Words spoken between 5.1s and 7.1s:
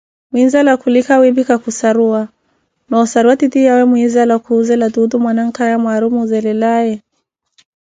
manankhaya Mwari omuzeelelaye?